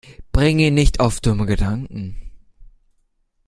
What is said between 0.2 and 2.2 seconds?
Bring ihn nicht auf dumme Gedanken!